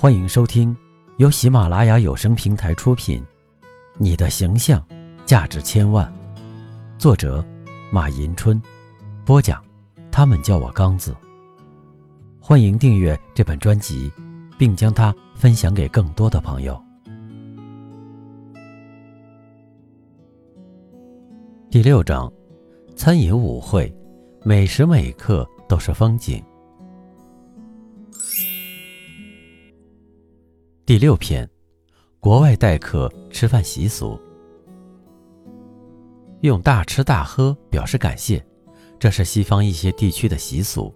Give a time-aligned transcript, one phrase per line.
[0.00, 0.76] 欢迎收听
[1.16, 3.20] 由喜马拉雅有声平台出品
[3.96, 4.80] 《你的形象
[5.26, 6.06] 价值千万》，
[7.00, 7.44] 作者
[7.90, 8.62] 马迎春，
[9.26, 9.60] 播讲
[10.08, 11.12] 他们叫我刚子。
[12.38, 14.08] 欢迎订阅这本专辑，
[14.56, 16.80] 并将它分享给更多的朋友。
[21.72, 22.32] 第六章：
[22.94, 23.92] 餐饮舞会，
[24.44, 26.40] 每时每刻都是风景。
[30.88, 31.46] 第六篇，
[32.18, 34.18] 国外待客吃饭习俗。
[36.40, 38.42] 用大吃大喝表示感谢，
[38.98, 40.90] 这是西方一些地区的习俗。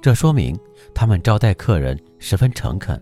[0.00, 0.56] 这说明
[0.94, 2.96] 他们招待客人十分诚恳。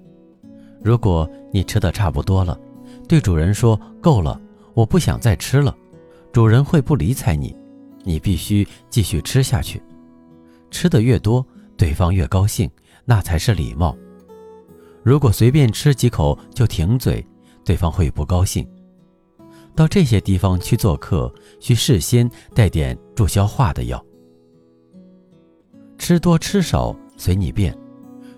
[0.82, 2.58] 如果你吃的差不多了，
[3.06, 4.40] 对主人说够了，
[4.72, 5.76] 我不想再吃了，
[6.32, 7.54] 主人会不理睬你，
[8.04, 9.82] 你必须继续吃下去。
[10.70, 11.46] 吃的越多，
[11.76, 12.70] 对方越高兴，
[13.04, 13.94] 那才是礼貌。
[15.02, 17.24] 如果随便吃几口就停嘴，
[17.64, 18.66] 对方会不高兴。
[19.74, 24.04] 到这些地方去做客，需事先带点助消化的药。
[25.98, 27.76] 吃多吃少随你便，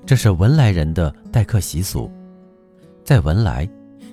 [0.07, 2.11] 这是文莱人的待客习俗。
[3.03, 3.69] 在文莱，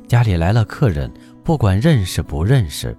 [0.08, 1.12] 家里来了客人，
[1.44, 2.98] 不管认识不认识，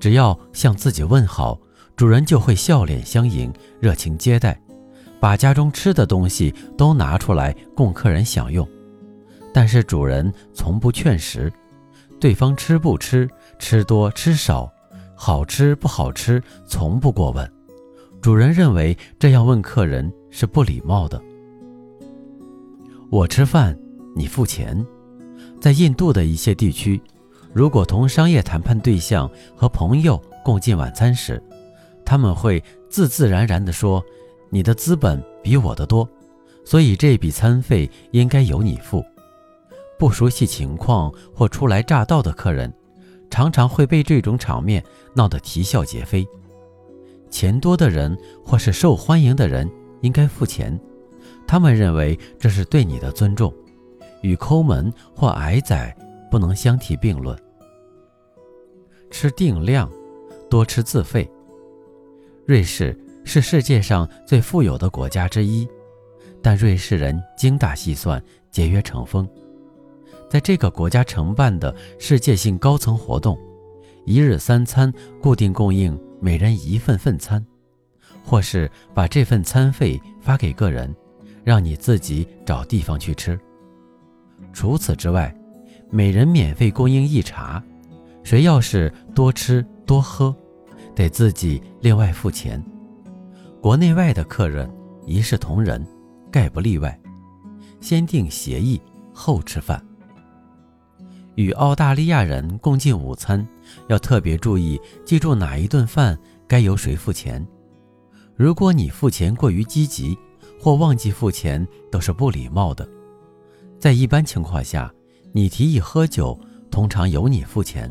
[0.00, 1.60] 只要向自己问好，
[1.94, 4.60] 主人就会笑脸相迎，热情接待，
[5.20, 8.66] 把家中吃的东西都拿出来供客人享用。
[9.52, 11.52] 但是主人从不劝食，
[12.20, 14.70] 对方吃不吃、吃多吃少、
[15.14, 17.50] 好吃不好吃，从不过问。
[18.20, 21.20] 主人认为这样问客人是不礼貌的。
[23.10, 23.78] 我吃饭，
[24.14, 24.84] 你付钱。
[25.60, 27.00] 在印度的一些地区，
[27.52, 31.42] 如果同商业谈判对象和朋友共进晚餐时，
[32.04, 34.04] 他们会自自然然地说
[34.50, 36.08] ：“你的资本比我的多，
[36.64, 39.04] 所以这笔餐费应该由你付。”
[39.98, 42.72] 不熟悉情况或初来乍到的客人，
[43.28, 44.82] 常常会被这种场面
[45.14, 46.26] 闹得啼笑皆非。
[47.30, 49.68] 钱多的人或是受欢迎的人
[50.00, 50.78] 应该付钱，
[51.46, 53.52] 他们认为这是对你的尊重，
[54.22, 55.94] 与抠门或矮仔
[56.30, 57.36] 不能相提并论。
[59.10, 59.90] 吃定量，
[60.48, 61.28] 多吃自费。
[62.46, 65.68] 瑞士是世界上最富有的国家之一，
[66.40, 69.28] 但瑞士人精打细算，节约成风。
[70.28, 73.38] 在这个国家承办的世界性高层活动，
[74.04, 77.44] 一日三餐固定供应每人一份份餐，
[78.24, 80.94] 或是把这份餐费发给个人，
[81.42, 83.38] 让你自己找地方去吃。
[84.52, 85.34] 除此之外，
[85.90, 87.62] 每人免费供应一茶，
[88.22, 90.34] 谁要是多吃多喝，
[90.94, 92.62] 得自己另外付钱。
[93.62, 94.70] 国内外的客人
[95.06, 95.84] 一视同仁，
[96.30, 96.98] 概不例外。
[97.80, 98.80] 先订协议
[99.12, 99.82] 后吃饭。
[101.38, 103.46] 与澳大利亚人共进午餐，
[103.86, 106.18] 要特别注意，记住哪一顿饭
[106.48, 107.46] 该由谁付钱。
[108.34, 110.18] 如果你付钱过于积极，
[110.58, 112.88] 或忘记付钱，都是不礼貌的。
[113.78, 114.92] 在一般情况下，
[115.30, 116.36] 你提议喝酒，
[116.72, 117.88] 通常由你付钱，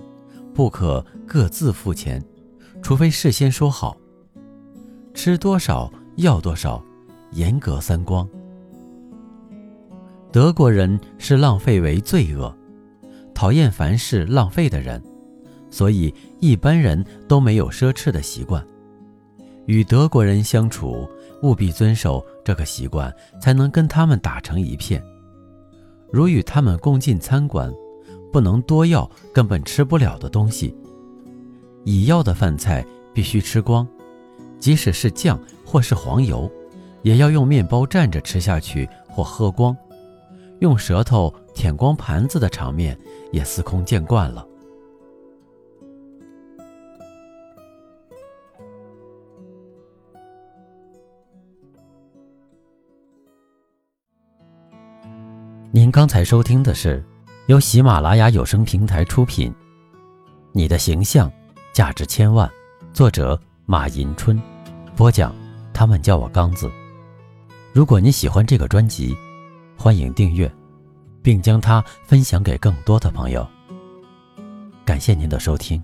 [0.54, 2.22] 不可各自付钱，
[2.82, 3.96] 除非事先说好。
[5.14, 6.84] 吃多少要多少，
[7.32, 8.28] 严格三光。
[10.34, 12.54] 德国人视浪费为罪恶。
[13.38, 15.00] 讨厌凡事浪费的人，
[15.70, 18.66] 所以一般人都没有奢侈的习惯。
[19.68, 21.08] 与德国人相处，
[21.44, 25.00] 务必遵守这个习惯，才能跟他们打成一片。
[26.12, 27.72] 如与他们共进餐馆，
[28.34, 30.76] 不能多要根本吃不了的东西。
[31.86, 32.84] 已要的饭菜
[33.14, 33.88] 必须吃光，
[34.58, 36.52] 即使是酱或是黄油，
[37.04, 39.78] 也要用面包蘸着吃下去或喝光。
[40.60, 42.98] 用舌头舔光盘子的场面。
[43.32, 44.48] 也司空见惯了。
[55.72, 57.04] 您刚才收听的是
[57.48, 59.52] 由喜马拉雅有声平台出品，
[60.52, 61.32] 《你的形象
[61.72, 62.50] 价值千万》，
[62.94, 64.42] 作者马迎春，
[64.96, 65.34] 播讲。
[65.74, 66.72] 他们叫我刚子。
[67.72, 69.16] 如果你喜欢这个专辑，
[69.78, 70.52] 欢迎订阅。
[71.28, 73.46] 并将它分享给更多的朋友。
[74.86, 75.84] 感谢您的收听。